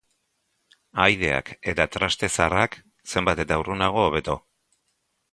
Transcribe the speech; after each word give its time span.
Ahaideak 1.01 1.51
eta 1.73 1.85
traste 1.95 2.29
zaharrak, 2.35 2.77
zenbat 3.13 3.43
eta 3.43 3.59
urrunago 3.65 4.07
hobeto. 4.07 4.37